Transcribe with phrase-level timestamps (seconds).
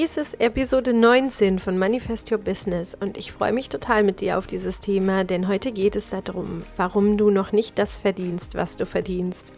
[0.00, 4.38] Dies ist Episode 19 von Manifest Your Business und ich freue mich total mit dir
[4.38, 8.76] auf dieses Thema, denn heute geht es darum, warum du noch nicht das verdienst, was
[8.76, 9.52] du verdienst.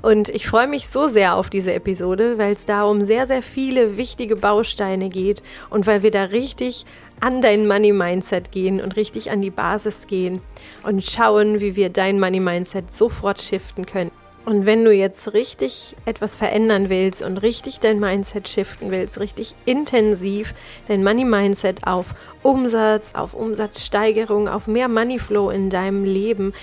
[0.00, 3.42] Und ich freue mich so sehr auf diese Episode, weil es da um sehr, sehr
[3.42, 6.86] viele wichtige Bausteine geht und weil wir da richtig
[7.20, 10.40] an dein Money Mindset gehen und richtig an die Basis gehen
[10.84, 14.10] und schauen, wie wir dein Money Mindset sofort shiften können.
[14.46, 19.56] Und wenn du jetzt richtig etwas verändern willst und richtig dein Mindset shiften willst, richtig
[19.64, 20.54] intensiv
[20.86, 26.54] dein Money Mindset auf Umsatz, auf Umsatzsteigerung, auf mehr Money Flow in deinem Leben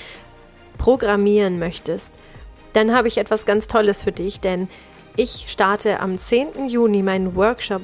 [0.78, 2.14] programmieren möchtest,
[2.72, 4.70] dann habe ich etwas ganz Tolles für dich, denn
[5.18, 6.70] ich starte am 10.
[6.70, 7.82] Juni meinen Workshop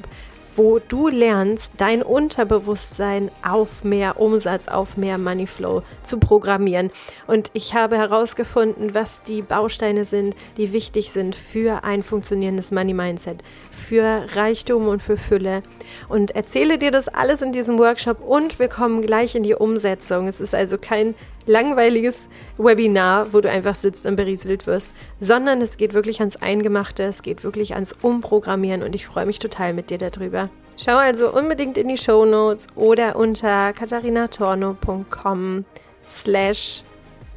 [0.62, 6.90] wo du lernst, dein Unterbewusstsein auf mehr Umsatz, auf mehr Moneyflow zu programmieren.
[7.26, 12.92] Und ich habe herausgefunden, was die Bausteine sind, die wichtig sind für ein funktionierendes Money
[12.92, 15.62] Mindset, für Reichtum und für Fülle.
[16.10, 20.28] Und erzähle dir das alles in diesem Workshop und wir kommen gleich in die Umsetzung.
[20.28, 21.14] Es ist also kein
[21.50, 27.02] langweiliges Webinar, wo du einfach sitzt und berieselt wirst, sondern es geht wirklich ans Eingemachte,
[27.02, 30.48] es geht wirklich ans Umprogrammieren und ich freue mich total mit dir darüber.
[30.76, 35.64] Schau also unbedingt in die Show Notes oder unter katharinatorno.com
[36.06, 36.84] slash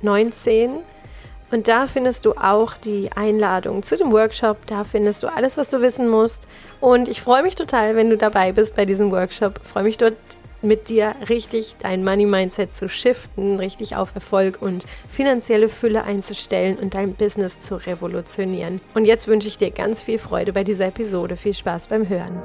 [0.02, 0.80] 19
[1.54, 4.66] und da findest du auch die Einladung zu dem Workshop.
[4.66, 6.48] Da findest du alles, was du wissen musst.
[6.82, 9.60] Und ich freue mich total, wenn du dabei bist bei diesem Workshop.
[9.62, 10.16] Ich freue mich dort
[10.64, 16.78] mit dir richtig dein Money Mindset zu shiften, richtig auf Erfolg und finanzielle Fülle einzustellen
[16.78, 18.82] und dein Business zu revolutionieren.
[18.94, 21.36] Und jetzt wünsche ich dir ganz viel Freude bei dieser Episode.
[21.36, 22.42] Viel Spaß beim Hören.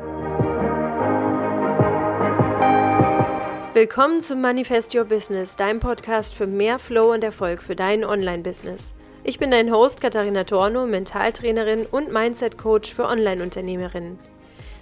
[3.75, 8.93] Willkommen zum Manifest Your Business, deinem Podcast für mehr Flow und Erfolg für dein Online-Business.
[9.23, 14.19] Ich bin dein Host Katharina Torno, Mentaltrainerin und Mindset-Coach für Online-Unternehmerinnen.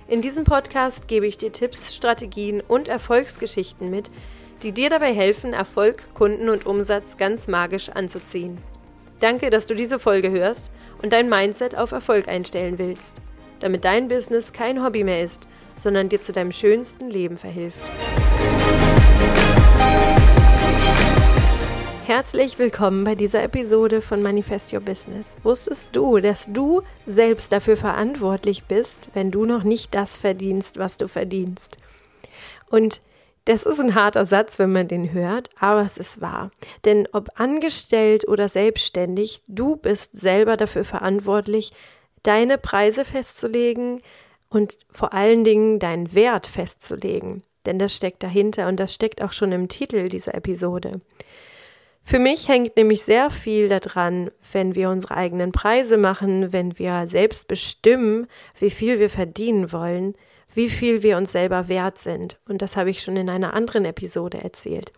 [0.08, 4.08] In diesem Podcast gebe ich dir Tipps, Strategien und Erfolgsgeschichten mit,
[4.62, 8.56] die dir dabei helfen, Erfolg, Kunden und Umsatz ganz magisch anzuziehen.
[9.18, 10.70] Danke, dass du diese Folge hörst
[11.02, 13.16] und dein Mindset auf Erfolg einstellen willst,
[13.58, 17.80] damit dein Business kein Hobby mehr ist, sondern dir zu deinem schönsten Leben verhilft.
[22.06, 25.36] Herzlich willkommen bei dieser Episode von Manifest Your Business.
[25.42, 30.98] Wusstest du, dass du selbst dafür verantwortlich bist, wenn du noch nicht das verdienst, was
[30.98, 31.78] du verdienst?
[32.70, 33.00] Und
[33.46, 36.52] das ist ein harter Satz, wenn man den hört, aber es ist wahr.
[36.84, 41.72] Denn ob angestellt oder selbstständig, du bist selber dafür verantwortlich,
[42.22, 44.00] deine Preise festzulegen
[44.48, 47.42] und vor allen Dingen deinen Wert festzulegen.
[47.66, 51.00] Denn das steckt dahinter und das steckt auch schon im Titel dieser Episode.
[52.08, 57.08] Für mich hängt nämlich sehr viel daran, wenn wir unsere eigenen Preise machen, wenn wir
[57.08, 58.28] selbst bestimmen,
[58.60, 60.14] wie viel wir verdienen wollen,
[60.54, 62.38] wie viel wir uns selber wert sind.
[62.48, 64.92] Und das habe ich schon in einer anderen Episode erzählt.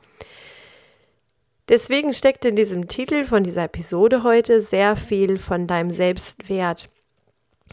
[1.71, 6.91] Deswegen steckt in diesem Titel von dieser Episode heute sehr viel von deinem Selbstwert.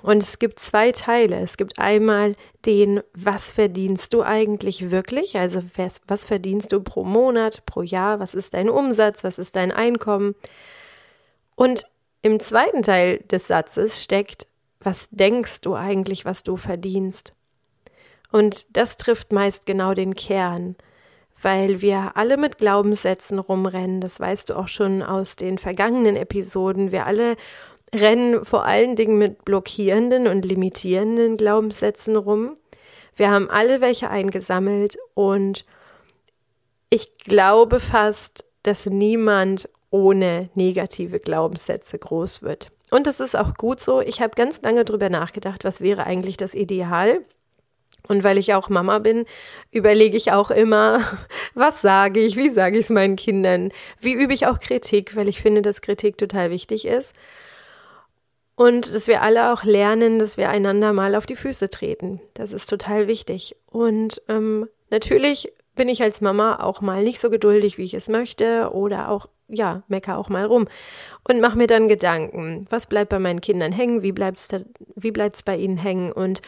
[0.01, 1.39] Und es gibt zwei Teile.
[1.39, 2.35] Es gibt einmal
[2.65, 5.37] den, was verdienst du eigentlich wirklich?
[5.37, 8.19] Also was, was, verdienst du pro Monat, pro Jahr?
[8.19, 9.23] Was ist dein Umsatz?
[9.23, 10.35] Was ist dein Einkommen?
[11.55, 11.85] Und
[12.21, 14.47] im zweiten Teil des Satzes steckt,
[14.79, 17.33] was denkst du eigentlich, was du verdienst?
[18.31, 20.75] Und das trifft meist genau den Kern,
[21.41, 24.01] weil wir alle mit Glaubenssätzen rumrennen.
[24.01, 26.91] Das weißt du auch schon aus den vergangenen Episoden.
[26.91, 27.37] Wir alle
[27.93, 32.57] rennen vor allen Dingen mit blockierenden und limitierenden Glaubenssätzen rum.
[33.15, 35.65] Wir haben alle welche eingesammelt und
[36.89, 42.71] ich glaube fast, dass niemand ohne negative Glaubenssätze groß wird.
[42.91, 44.01] Und das ist auch gut so.
[44.01, 47.21] Ich habe ganz lange darüber nachgedacht, was wäre eigentlich das Ideal.
[48.07, 49.25] Und weil ich auch Mama bin,
[49.71, 50.99] überlege ich auch immer,
[51.55, 55.27] was sage ich, wie sage ich es meinen Kindern, wie übe ich auch Kritik, weil
[55.27, 57.13] ich finde, dass Kritik total wichtig ist.
[58.55, 62.21] Und dass wir alle auch lernen, dass wir einander mal auf die Füße treten.
[62.33, 63.55] Das ist total wichtig.
[63.67, 68.07] Und ähm, natürlich bin ich als Mama auch mal nicht so geduldig, wie ich es
[68.07, 70.67] möchte, oder auch, ja, mecker auch mal rum
[71.27, 72.65] und mache mir dann Gedanken.
[72.69, 74.01] Was bleibt bei meinen Kindern hängen?
[74.01, 74.59] Wie bleibt's da,
[74.95, 76.13] wie bleibt's bei ihnen hängen?
[76.13, 76.41] Und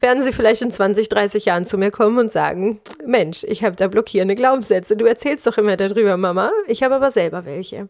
[0.00, 3.76] werden sie vielleicht in 20, 30 Jahren zu mir kommen und sagen, Mensch, ich habe
[3.76, 4.96] da blockierende Glaubenssätze.
[4.96, 6.52] Du erzählst doch immer darüber, Mama.
[6.68, 7.88] Ich habe aber selber welche.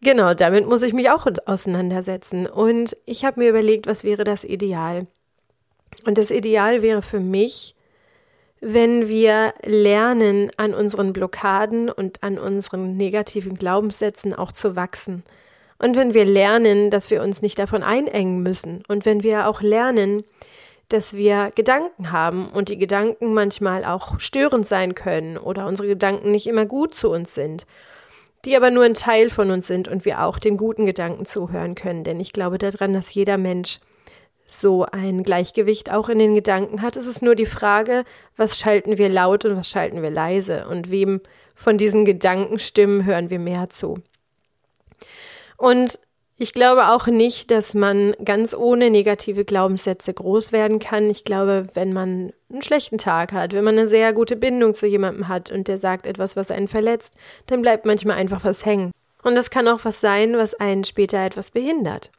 [0.00, 2.46] Genau, damit muss ich mich auch auseinandersetzen.
[2.46, 5.06] Und ich habe mir überlegt, was wäre das Ideal?
[6.06, 7.74] Und das Ideal wäre für mich,
[8.60, 15.24] wenn wir lernen, an unseren Blockaden und an unseren negativen Glaubenssätzen auch zu wachsen.
[15.78, 18.82] Und wenn wir lernen, dass wir uns nicht davon einengen müssen.
[18.88, 20.24] Und wenn wir auch lernen,
[20.88, 26.30] dass wir Gedanken haben und die Gedanken manchmal auch störend sein können oder unsere Gedanken
[26.30, 27.66] nicht immer gut zu uns sind,
[28.44, 31.74] die aber nur ein Teil von uns sind und wir auch den guten Gedanken zuhören
[31.74, 32.04] können.
[32.04, 33.80] Denn ich glaube daran, dass jeder Mensch
[34.46, 36.96] so ein Gleichgewicht auch in den Gedanken hat.
[36.96, 38.04] Es ist nur die Frage,
[38.36, 41.20] was schalten wir laut und was schalten wir leise und wem
[41.54, 43.98] von diesen Gedankenstimmen hören wir mehr zu.
[45.56, 45.98] Und
[46.40, 51.10] ich glaube auch nicht, dass man ganz ohne negative Glaubenssätze groß werden kann.
[51.10, 54.86] Ich glaube, wenn man einen schlechten Tag hat, wenn man eine sehr gute Bindung zu
[54.86, 58.92] jemandem hat und der sagt etwas, was einen verletzt, dann bleibt manchmal einfach was hängen.
[59.24, 62.12] Und das kann auch was sein, was einen später etwas behindert.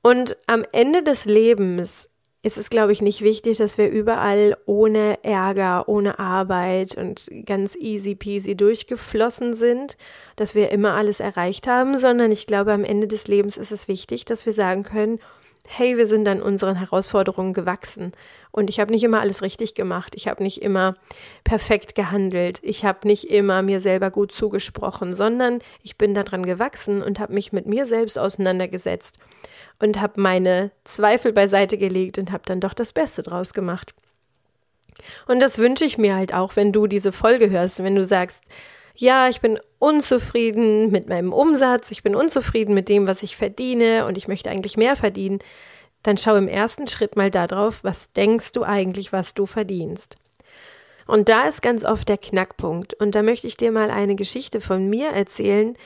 [0.00, 2.08] Und am Ende des Lebens
[2.42, 7.76] ist es, glaube ich, nicht wichtig, dass wir überall ohne Ärger, ohne Arbeit und ganz
[7.76, 9.96] easy peasy durchgeflossen sind,
[10.34, 13.86] dass wir immer alles erreicht haben, sondern ich glaube, am Ende des Lebens ist es
[13.86, 15.20] wichtig, dass wir sagen können,
[15.68, 18.10] hey, wir sind an unseren Herausforderungen gewachsen.
[18.50, 20.96] Und ich habe nicht immer alles richtig gemacht, ich habe nicht immer
[21.44, 27.02] perfekt gehandelt, ich habe nicht immer mir selber gut zugesprochen, sondern ich bin daran gewachsen
[27.02, 29.18] und habe mich mit mir selbst auseinandergesetzt
[29.82, 33.94] und habe meine Zweifel beiseite gelegt und habe dann doch das Beste draus gemacht.
[35.26, 38.42] Und das wünsche ich mir halt auch, wenn du diese Folge hörst, wenn du sagst,
[38.94, 44.06] ja, ich bin unzufrieden mit meinem Umsatz, ich bin unzufrieden mit dem, was ich verdiene
[44.06, 45.40] und ich möchte eigentlich mehr verdienen,
[46.02, 50.16] dann schau im ersten Schritt mal darauf, was denkst du eigentlich, was du verdienst.
[51.06, 52.94] Und da ist ganz oft der Knackpunkt.
[52.94, 55.76] Und da möchte ich dir mal eine Geschichte von mir erzählen.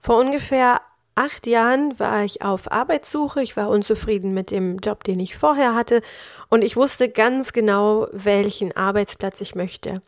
[0.00, 0.80] Vor ungefähr
[1.18, 3.42] acht Jahren war ich auf Arbeitssuche.
[3.42, 6.00] Ich war unzufrieden mit dem Job, den ich vorher hatte.
[6.48, 10.00] Und ich wusste ganz genau, welchen Arbeitsplatz ich möchte.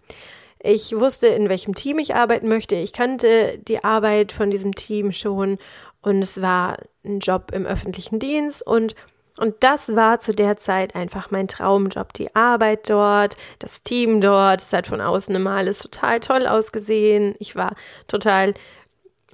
[0.60, 2.76] Ich wusste, in welchem Team ich arbeiten möchte.
[2.76, 5.58] Ich kannte die Arbeit von diesem Team schon.
[6.00, 8.64] Und es war ein Job im öffentlichen Dienst.
[8.66, 8.94] Und
[9.38, 12.12] und das war zu der Zeit einfach mein Traumjob.
[12.12, 14.60] Die Arbeit dort, das Team dort.
[14.60, 17.36] Es hat von außen immer alles total toll ausgesehen.
[17.38, 17.74] Ich war
[18.06, 18.52] total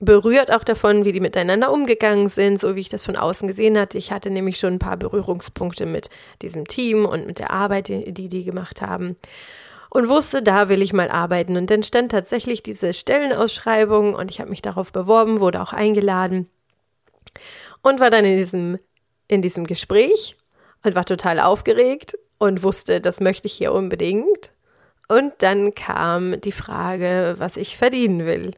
[0.01, 3.79] berührt auch davon, wie die miteinander umgegangen sind, so wie ich das von außen gesehen
[3.79, 3.99] hatte.
[3.99, 6.11] Ich hatte nämlich schon ein paar Berührungspunkte mit
[6.43, 9.17] diesem Team und mit der Arbeit, die die, gemacht haben.
[9.89, 11.57] Und wusste, da will ich mal arbeiten.
[11.57, 16.51] Und dann stand tatsächlich diese Stellenausschreibung und ich habe mich darauf beworben, wurde auch eingeladen
[17.83, 18.79] und war dann in diesem,
[19.29, 20.37] in diesem Gespräch
[20.83, 24.53] und war total aufgeregt und wusste, das möchte ich hier unbedingt.
[25.09, 28.51] Und dann kam die Frage, was ich verdienen will.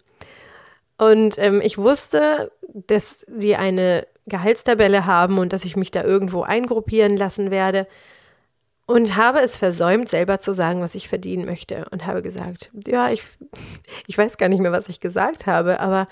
[0.98, 6.42] Und ähm, ich wusste, dass sie eine Gehaltstabelle haben und dass ich mich da irgendwo
[6.42, 7.86] eingruppieren lassen werde.
[8.86, 11.86] Und habe es versäumt, selber zu sagen, was ich verdienen möchte.
[11.90, 13.22] Und habe gesagt, ja, ich,
[14.06, 16.08] ich weiß gar nicht mehr, was ich gesagt habe, aber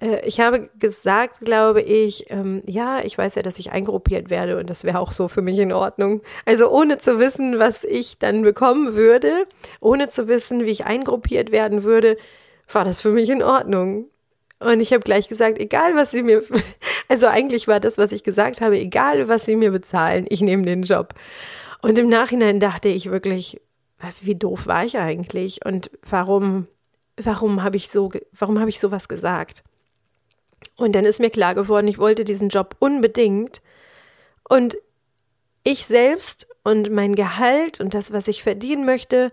[0.00, 4.58] äh, ich habe gesagt, glaube ich, ähm, ja, ich weiß ja, dass ich eingruppiert werde
[4.58, 6.22] und das wäre auch so für mich in Ordnung.
[6.44, 9.46] Also ohne zu wissen, was ich dann bekommen würde,
[9.80, 12.16] ohne zu wissen, wie ich eingruppiert werden würde,
[12.72, 14.06] war das für mich in Ordnung.
[14.60, 16.42] Und ich habe gleich gesagt, egal was sie mir,
[17.08, 20.64] also eigentlich war das, was ich gesagt habe, egal was sie mir bezahlen, ich nehme
[20.64, 21.14] den Job.
[21.82, 23.60] Und im Nachhinein dachte ich wirklich,
[24.22, 26.66] wie doof war ich eigentlich und warum,
[27.16, 29.64] warum habe ich so, warum habe ich sowas gesagt?
[30.76, 33.62] Und dann ist mir klar geworden, ich wollte diesen Job unbedingt
[34.48, 34.76] und
[35.62, 39.32] ich selbst und mein Gehalt und das, was ich verdienen möchte,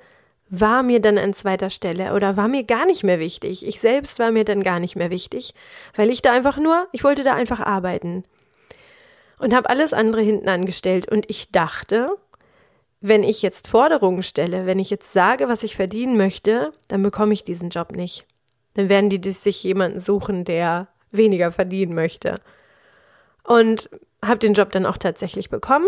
[0.51, 3.65] war mir dann an zweiter Stelle oder war mir gar nicht mehr wichtig.
[3.65, 5.53] Ich selbst war mir dann gar nicht mehr wichtig,
[5.96, 8.24] weil ich da einfach nur, ich wollte da einfach arbeiten.
[9.39, 11.10] Und habe alles andere hinten angestellt.
[11.10, 12.10] Und ich dachte,
[13.00, 17.34] wenn ich jetzt Forderungen stelle, wenn ich jetzt sage, was ich verdienen möchte, dann bekomme
[17.34, 18.27] ich diesen Job nicht.
[18.75, 22.36] Dann werden die sich jemanden suchen, der weniger verdienen möchte.
[23.43, 23.89] Und
[24.24, 25.88] habe den Job dann auch tatsächlich bekommen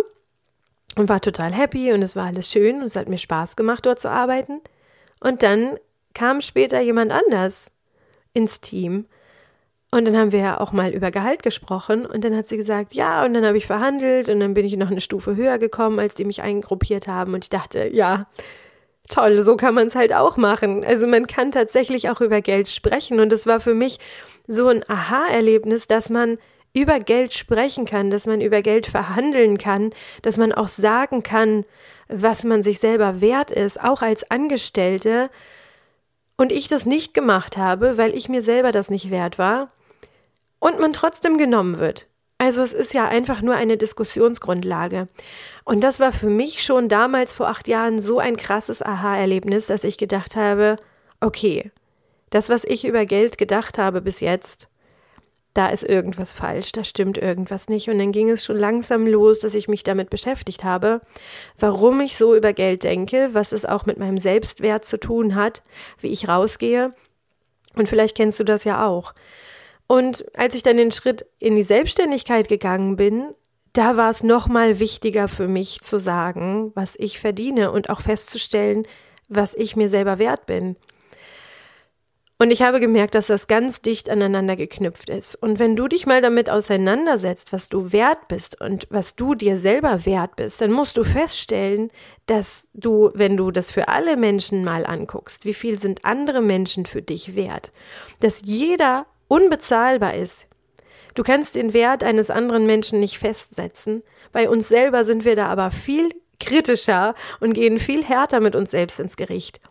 [0.96, 3.86] und war total happy und es war alles schön und es hat mir Spaß gemacht,
[3.86, 4.62] dort zu arbeiten.
[5.20, 5.78] Und dann
[6.14, 7.72] kam später jemand anders
[8.34, 9.06] ins Team.
[9.92, 12.94] Und dann haben wir ja auch mal über Gehalt gesprochen und dann hat sie gesagt,
[12.94, 16.00] ja, und dann habe ich verhandelt und dann bin ich noch eine Stufe höher gekommen,
[16.00, 18.26] als die mich eingruppiert haben und ich dachte, ja,
[19.08, 20.84] toll, so kann man es halt auch machen.
[20.84, 24.00] Also man kann tatsächlich auch über Geld sprechen und es war für mich
[24.48, 26.40] so ein Aha-Erlebnis, dass man
[26.74, 29.92] über Geld sprechen kann, dass man über Geld verhandeln kann,
[30.24, 31.66] dass man auch sagen kann,
[32.08, 35.30] was man sich selber wert ist, auch als Angestellte,
[36.36, 39.68] und ich das nicht gemacht habe, weil ich mir selber das nicht wert war,
[40.60, 42.08] und man trotzdem genommen wird.
[42.38, 45.08] Also es ist ja einfach nur eine Diskussionsgrundlage.
[45.64, 49.84] Und das war für mich schon damals vor acht Jahren so ein krasses Aha-Erlebnis, dass
[49.84, 50.78] ich gedacht habe,
[51.22, 51.72] okay,
[52.32, 54.68] das, was ich über Geld gedacht habe bis jetzt,
[55.54, 57.90] da ist irgendwas falsch, da stimmt irgendwas nicht.
[57.90, 61.02] Und dann ging es schon langsam los, dass ich mich damit beschäftigt habe,
[61.60, 65.62] warum ich so über Geld denke, was es auch mit meinem Selbstwert zu tun hat,
[66.00, 66.94] wie ich rausgehe.
[67.76, 69.14] Und vielleicht kennst du das ja auch.
[69.88, 73.34] Und als ich dann den Schritt in die Selbstständigkeit gegangen bin,
[73.74, 78.88] da war es nochmal wichtiger für mich zu sagen, was ich verdiene und auch festzustellen,
[79.30, 80.78] was ich mir selber wert bin.
[82.44, 85.34] Und ich habe gemerkt, dass das ganz dicht aneinander geknüpft ist.
[85.36, 89.56] Und wenn du dich mal damit auseinandersetzt, was du wert bist und was du dir
[89.56, 91.90] selber wert bist, dann musst du feststellen,
[92.26, 96.86] dass du, wenn du das für alle Menschen mal anguckst, wie viel sind andere Menschen
[96.86, 97.72] für dich wert,
[98.20, 100.48] dass jeder unbezahlbar ist.
[101.14, 104.04] Du kannst den Wert eines anderen Menschen nicht festsetzen.
[104.34, 106.10] Bei uns selber sind wir da aber viel
[106.42, 109.62] kritischer und gehen viel härter mit uns selbst ins Gericht.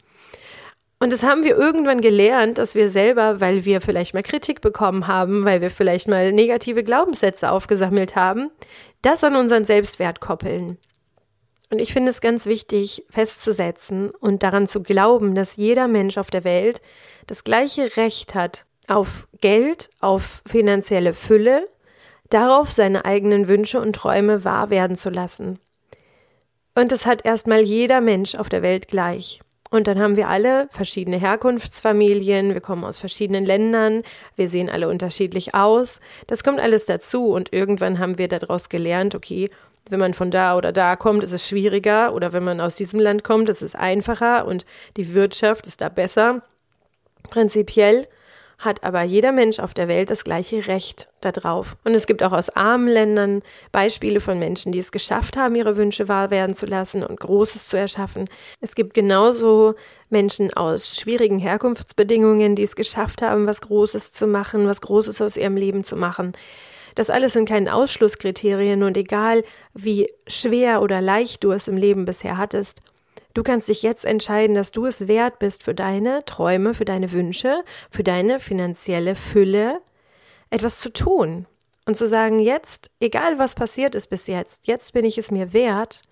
[1.02, 5.08] Und das haben wir irgendwann gelernt, dass wir selber, weil wir vielleicht mal Kritik bekommen
[5.08, 8.52] haben, weil wir vielleicht mal negative Glaubenssätze aufgesammelt haben,
[9.02, 10.78] das an unseren Selbstwert koppeln.
[11.72, 16.30] Und ich finde es ganz wichtig festzusetzen und daran zu glauben, dass jeder Mensch auf
[16.30, 16.80] der Welt
[17.26, 21.68] das gleiche Recht hat auf Geld, auf finanzielle Fülle,
[22.30, 25.58] darauf seine eigenen Wünsche und Träume wahr werden zu lassen.
[26.76, 29.41] Und es hat erstmal jeder Mensch auf der Welt gleich.
[29.72, 34.02] Und dann haben wir alle verschiedene Herkunftsfamilien, wir kommen aus verschiedenen Ländern,
[34.36, 35.98] wir sehen alle unterschiedlich aus.
[36.26, 37.32] Das kommt alles dazu.
[37.32, 39.48] Und irgendwann haben wir daraus gelernt, okay,
[39.88, 42.12] wenn man von da oder da kommt, ist es schwieriger.
[42.12, 44.44] Oder wenn man aus diesem Land kommt, ist es einfacher.
[44.46, 44.66] Und
[44.98, 46.42] die Wirtschaft ist da besser.
[47.30, 48.08] Prinzipiell
[48.64, 51.76] hat aber jeder Mensch auf der Welt das gleiche Recht darauf.
[51.84, 53.42] Und es gibt auch aus armen Ländern
[53.72, 57.68] Beispiele von Menschen, die es geschafft haben, ihre Wünsche wahr werden zu lassen und Großes
[57.68, 58.26] zu erschaffen.
[58.60, 59.74] Es gibt genauso
[60.10, 65.36] Menschen aus schwierigen Herkunftsbedingungen, die es geschafft haben, was Großes zu machen, was Großes aus
[65.36, 66.32] ihrem Leben zu machen.
[66.94, 72.04] Das alles sind keine Ausschlusskriterien und egal, wie schwer oder leicht du es im Leben
[72.04, 72.82] bisher hattest,
[73.34, 77.12] Du kannst dich jetzt entscheiden, dass du es wert bist für deine Träume, für deine
[77.12, 79.80] Wünsche, für deine finanzielle Fülle,
[80.50, 81.46] etwas zu tun
[81.86, 85.52] und zu sagen, jetzt, egal was passiert ist bis jetzt, jetzt bin ich es mir
[85.52, 86.02] wert,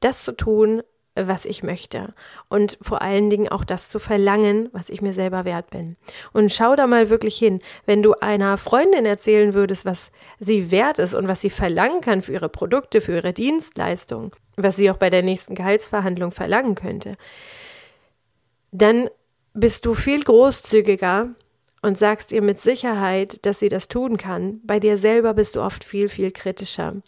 [0.00, 0.82] das zu tun,
[1.14, 2.14] was ich möchte.
[2.48, 5.96] Und vor allen Dingen auch das zu verlangen, was ich mir selber wert bin.
[6.32, 7.60] Und schau da mal wirklich hin.
[7.84, 12.22] Wenn du einer Freundin erzählen würdest, was sie wert ist und was sie verlangen kann
[12.22, 17.16] für ihre Produkte, für ihre Dienstleistungen, was sie auch bei der nächsten Gehaltsverhandlung verlangen könnte,
[18.70, 19.10] dann
[19.54, 21.28] bist du viel großzügiger
[21.82, 24.60] und sagst ihr mit Sicherheit, dass sie das tun kann.
[24.64, 27.02] Bei dir selber bist du oft viel, viel kritischer.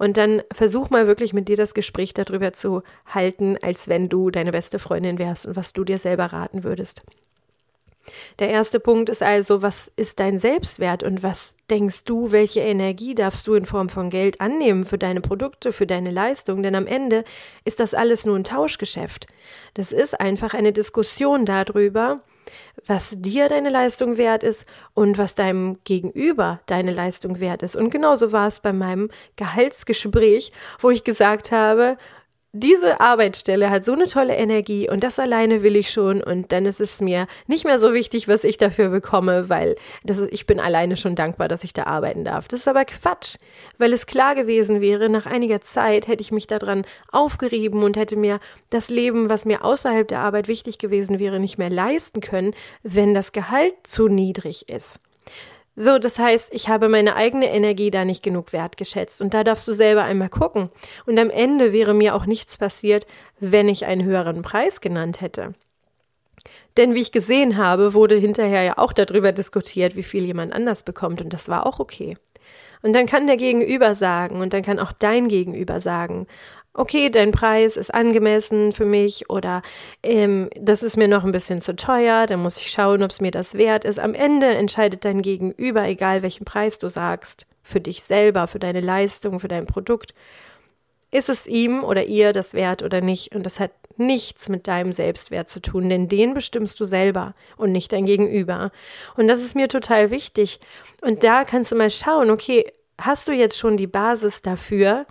[0.00, 4.30] Und dann versuch mal wirklich mit dir das Gespräch darüber zu halten, als wenn du
[4.30, 7.02] deine beste Freundin wärst und was du dir selber raten würdest.
[8.38, 13.14] Der erste Punkt ist also, was ist dein Selbstwert und was denkst du, welche Energie
[13.14, 16.62] darfst du in Form von Geld annehmen für deine Produkte, für deine Leistung?
[16.62, 17.22] Denn am Ende
[17.66, 19.26] ist das alles nur ein Tauschgeschäft.
[19.74, 22.22] Das ist einfach eine Diskussion darüber,
[22.86, 27.76] was dir deine Leistung wert ist und was deinem Gegenüber deine Leistung wert ist.
[27.76, 31.96] Und genauso war es bei meinem Gehaltsgespräch, wo ich gesagt habe,
[32.52, 36.66] diese Arbeitsstelle hat so eine tolle Energie und das alleine will ich schon und dann
[36.66, 40.46] ist es mir nicht mehr so wichtig, was ich dafür bekomme, weil das ist, ich
[40.46, 42.48] bin alleine schon dankbar, dass ich da arbeiten darf.
[42.48, 43.36] Das ist aber Quatsch,
[43.78, 48.16] weil es klar gewesen wäre, nach einiger Zeit hätte ich mich daran aufgerieben und hätte
[48.16, 48.40] mir
[48.70, 53.14] das Leben, was mir außerhalb der Arbeit wichtig gewesen wäre, nicht mehr leisten können, wenn
[53.14, 54.98] das Gehalt zu niedrig ist.
[55.82, 59.22] So, das heißt, ich habe meine eigene Energie da nicht genug wertgeschätzt.
[59.22, 60.68] Und da darfst du selber einmal gucken.
[61.06, 63.06] Und am Ende wäre mir auch nichts passiert,
[63.38, 65.54] wenn ich einen höheren Preis genannt hätte.
[66.76, 70.82] Denn wie ich gesehen habe, wurde hinterher ja auch darüber diskutiert, wie viel jemand anders
[70.82, 71.22] bekommt.
[71.22, 72.14] Und das war auch okay.
[72.82, 76.26] Und dann kann der Gegenüber sagen und dann kann auch dein Gegenüber sagen,
[76.74, 79.62] okay, dein Preis ist angemessen für mich oder
[80.02, 83.20] ähm, das ist mir noch ein bisschen zu teuer, dann muss ich schauen, ob es
[83.20, 83.98] mir das wert ist.
[83.98, 88.80] Am Ende entscheidet dein Gegenüber, egal welchen Preis du sagst, für dich selber, für deine
[88.80, 90.14] Leistung, für dein Produkt.
[91.12, 93.34] Ist es ihm oder ihr das wert oder nicht?
[93.34, 97.72] Und das hat nichts mit deinem Selbstwert zu tun, denn den bestimmst du selber und
[97.72, 98.70] nicht dein Gegenüber.
[99.16, 100.60] Und das ist mir total wichtig.
[101.02, 105.04] Und da kannst du mal schauen, okay, hast du jetzt schon die Basis dafür,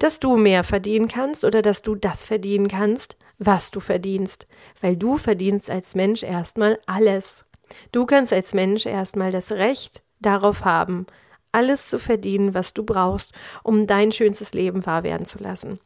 [0.00, 4.48] dass du mehr verdienen kannst oder dass du das verdienen kannst, was du verdienst,
[4.80, 7.44] weil du verdienst als Mensch erstmal alles.
[7.92, 11.06] Du kannst als Mensch erstmal das Recht darauf haben,
[11.52, 15.78] alles zu verdienen, was du brauchst, um dein schönstes Leben wahr werden zu lassen.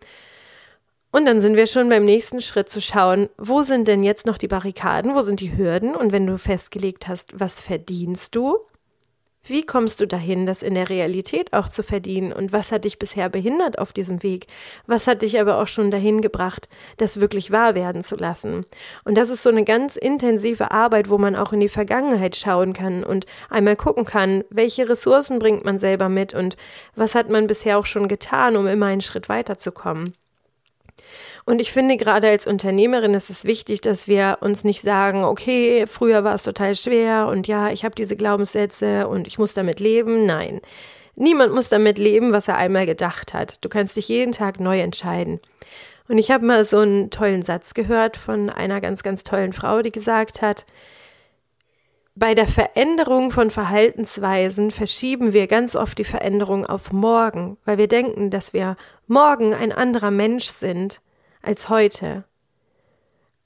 [1.10, 4.38] Und dann sind wir schon beim nächsten Schritt zu schauen, wo sind denn jetzt noch
[4.38, 8.58] die Barrikaden, wo sind die Hürden und wenn du festgelegt hast, was verdienst du,
[9.46, 12.32] Wie kommst du dahin, das in der Realität auch zu verdienen?
[12.32, 14.46] Und was hat dich bisher behindert auf diesem Weg?
[14.86, 18.64] Was hat dich aber auch schon dahin gebracht, das wirklich wahr werden zu lassen?
[19.04, 22.72] Und das ist so eine ganz intensive Arbeit, wo man auch in die Vergangenheit schauen
[22.72, 26.56] kann und einmal gucken kann, welche Ressourcen bringt man selber mit und
[26.96, 30.14] was hat man bisher auch schon getan, um immer einen Schritt weiterzukommen.
[31.44, 35.86] Und ich finde, gerade als Unternehmerin ist es wichtig, dass wir uns nicht sagen, okay,
[35.86, 39.80] früher war es total schwer und ja, ich habe diese Glaubenssätze und ich muss damit
[39.80, 40.24] leben.
[40.24, 40.60] Nein.
[41.16, 43.64] Niemand muss damit leben, was er einmal gedacht hat.
[43.64, 45.40] Du kannst dich jeden Tag neu entscheiden.
[46.08, 49.80] Und ich habe mal so einen tollen Satz gehört von einer ganz, ganz tollen Frau,
[49.80, 50.66] die gesagt hat,
[52.16, 57.88] bei der Veränderung von Verhaltensweisen verschieben wir ganz oft die Veränderung auf morgen, weil wir
[57.88, 58.76] denken, dass wir
[59.08, 61.00] morgen ein anderer Mensch sind
[61.42, 62.24] als heute.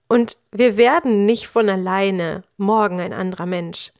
[0.06, 3.92] Und wir werden nicht von alleine morgen ein anderer Mensch.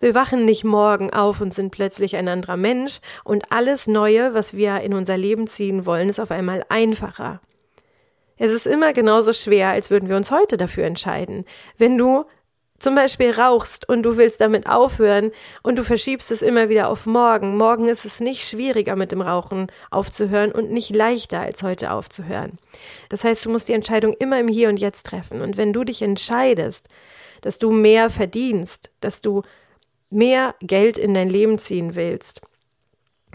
[0.00, 4.54] Wir wachen nicht morgen auf und sind plötzlich ein anderer Mensch und alles Neue, was
[4.54, 7.40] wir in unser Leben ziehen wollen, ist auf einmal einfacher.
[8.38, 11.46] Es ist immer genauso schwer, als würden wir uns heute dafür entscheiden.
[11.78, 12.26] Wenn du
[12.78, 17.06] zum Beispiel rauchst und du willst damit aufhören und du verschiebst es immer wieder auf
[17.06, 17.56] morgen.
[17.56, 22.58] Morgen ist es nicht schwieriger mit dem Rauchen aufzuhören und nicht leichter als heute aufzuhören.
[23.08, 25.40] Das heißt, du musst die Entscheidung immer im Hier und Jetzt treffen.
[25.40, 26.88] Und wenn du dich entscheidest,
[27.40, 29.42] dass du mehr verdienst, dass du
[30.10, 32.40] mehr Geld in dein Leben ziehen willst,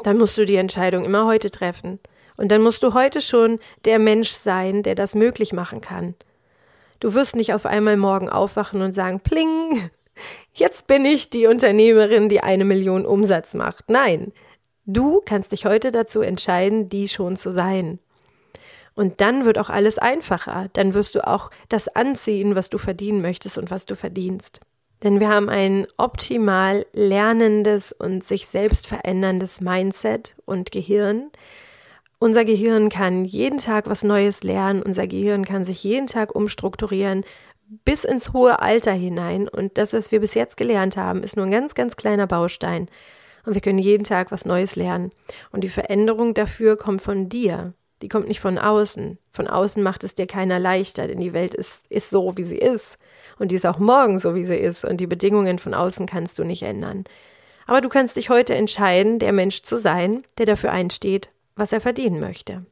[0.03, 1.99] dann musst du die Entscheidung immer heute treffen.
[2.37, 6.15] Und dann musst du heute schon der Mensch sein, der das möglich machen kann.
[7.01, 9.89] Du wirst nicht auf einmal morgen aufwachen und sagen, pling,
[10.53, 13.89] jetzt bin ich die Unternehmerin, die eine Million Umsatz macht.
[13.89, 14.31] Nein,
[14.85, 17.97] du kannst dich heute dazu entscheiden, die schon zu sein.
[18.93, 20.67] Und dann wird auch alles einfacher.
[20.73, 24.59] Dann wirst du auch das anziehen, was du verdienen möchtest und was du verdienst.
[25.03, 31.31] Denn wir haben ein optimal lernendes und sich selbst veränderndes Mindset und Gehirn.
[32.23, 37.25] Unser Gehirn kann jeden Tag was Neues lernen, unser Gehirn kann sich jeden Tag umstrukturieren
[37.83, 39.47] bis ins hohe Alter hinein.
[39.47, 42.89] Und das, was wir bis jetzt gelernt haben, ist nur ein ganz, ganz kleiner Baustein.
[43.43, 45.11] Und wir können jeden Tag was Neues lernen.
[45.51, 49.17] Und die Veränderung dafür kommt von dir, die kommt nicht von außen.
[49.33, 52.59] Von außen macht es dir keiner leichter, denn die Welt ist, ist so, wie sie
[52.59, 52.99] ist.
[53.39, 54.85] Und die ist auch morgen so, wie sie ist.
[54.85, 57.03] Und die Bedingungen von außen kannst du nicht ändern.
[57.65, 61.79] Aber du kannst dich heute entscheiden, der Mensch zu sein, der dafür einsteht, was er
[61.79, 62.65] verdienen möchte.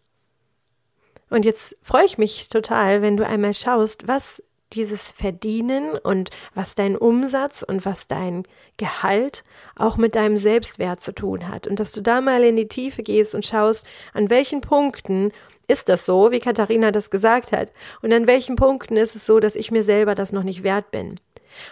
[1.29, 4.41] Und jetzt freue ich mich total, wenn du einmal schaust, was
[4.73, 8.47] dieses Verdienen und was dein Umsatz und was dein
[8.77, 9.43] Gehalt
[9.75, 11.67] auch mit deinem Selbstwert zu tun hat.
[11.67, 15.33] Und dass du da mal in die Tiefe gehst und schaust, an welchen Punkten
[15.67, 17.71] ist das so, wie Katharina das gesagt hat,
[18.01, 20.89] und an welchen Punkten ist es so, dass ich mir selber das noch nicht wert
[20.89, 21.19] bin.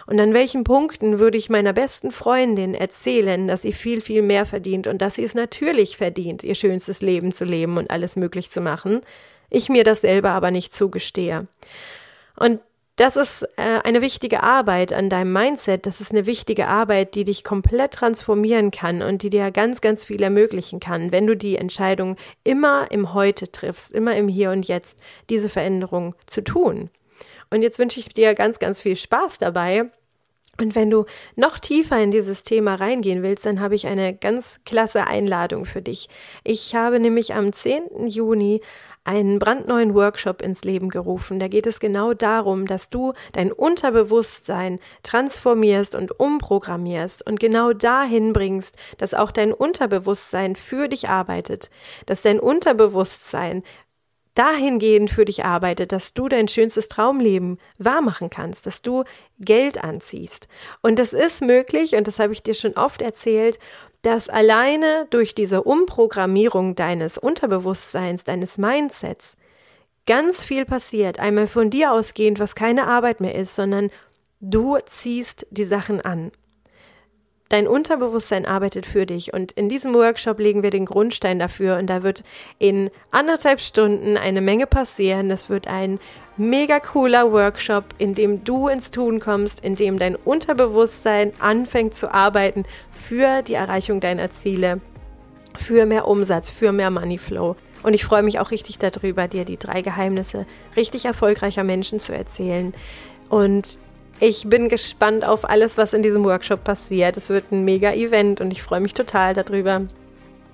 [0.06, 4.46] Und an welchen Punkten würde ich meiner besten Freundin erzählen, dass sie viel, viel mehr
[4.46, 8.50] verdient und dass sie es natürlich verdient, ihr schönstes Leben zu leben und alles möglich
[8.50, 9.00] zu machen,
[9.50, 11.46] ich mir das selber aber nicht zugestehe.
[12.36, 12.60] Und
[12.98, 15.86] das ist äh, eine wichtige Arbeit an deinem Mindset.
[15.86, 20.04] Das ist eine wichtige Arbeit, die dich komplett transformieren kann und die dir ganz, ganz
[20.04, 24.66] viel ermöglichen kann, wenn du die Entscheidung immer im Heute triffst, immer im Hier und
[24.66, 24.98] Jetzt,
[25.30, 26.90] diese Veränderung zu tun.
[27.50, 29.86] Und jetzt wünsche ich dir ganz, ganz viel Spaß dabei.
[30.60, 31.04] Und wenn du
[31.36, 35.82] noch tiefer in dieses Thema reingehen willst, dann habe ich eine ganz klasse Einladung für
[35.82, 36.08] dich.
[36.42, 38.08] Ich habe nämlich am 10.
[38.08, 38.60] Juni
[39.04, 41.38] einen brandneuen Workshop ins Leben gerufen.
[41.38, 48.32] Da geht es genau darum, dass du dein Unterbewusstsein transformierst und umprogrammierst und genau dahin
[48.32, 51.70] bringst, dass auch dein Unterbewusstsein für dich arbeitet,
[52.04, 53.62] dass dein Unterbewusstsein
[54.38, 59.02] dahingehend für dich arbeitet, dass du dein schönstes Traumleben wahrmachen kannst, dass du
[59.40, 60.46] Geld anziehst.
[60.80, 63.58] Und das ist möglich, und das habe ich dir schon oft erzählt,
[64.02, 69.36] dass alleine durch diese Umprogrammierung deines Unterbewusstseins, deines Mindsets,
[70.06, 73.90] ganz viel passiert, einmal von dir ausgehend, was keine Arbeit mehr ist, sondern
[74.40, 76.30] du ziehst die Sachen an.
[77.48, 81.86] Dein Unterbewusstsein arbeitet für dich und in diesem Workshop legen wir den Grundstein dafür und
[81.86, 82.22] da wird
[82.58, 85.30] in anderthalb Stunden eine Menge passieren.
[85.30, 85.98] Das wird ein
[86.36, 92.12] mega cooler Workshop, in dem du ins Tun kommst, in dem dein Unterbewusstsein anfängt zu
[92.12, 94.82] arbeiten für die Erreichung deiner Ziele,
[95.56, 97.56] für mehr Umsatz, für mehr Money Flow.
[97.82, 100.44] Und ich freue mich auch richtig darüber, dir die drei Geheimnisse
[100.76, 102.74] richtig erfolgreicher Menschen zu erzählen.
[103.30, 103.78] Und
[104.20, 107.16] ich bin gespannt auf alles, was in diesem Workshop passiert.
[107.16, 109.82] Es wird ein mega Event und ich freue mich total darüber,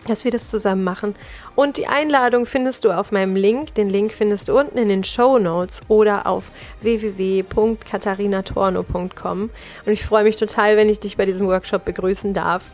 [0.07, 1.14] dass wir das zusammen machen.
[1.55, 3.72] Und die Einladung findest du auf meinem Link.
[3.74, 6.50] Den Link findest du unten in den Show Notes oder auf
[6.83, 9.50] www.katharinatorno.com.
[9.87, 12.64] Und ich freue mich total, wenn ich dich bei diesem Workshop begrüßen darf.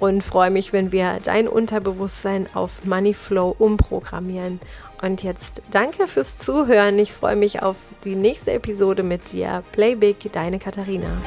[0.00, 4.60] und freue mich, wenn wir dein Unterbewusstsein auf Moneyflow umprogrammieren.
[5.04, 6.98] Und jetzt danke fürs Zuhören.
[6.98, 9.62] Ich freue mich auf die nächste Episode mit dir.
[9.72, 11.20] Play Big, deine Katharina.